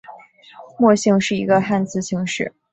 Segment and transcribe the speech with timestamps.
[0.79, 2.51] 莫姓是一个汉字姓氏。